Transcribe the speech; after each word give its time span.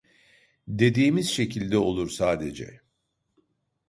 Dediğimiz 0.67 1.29
şekilde 1.29 1.77
olur 1.77 2.09
sadece 2.09 2.81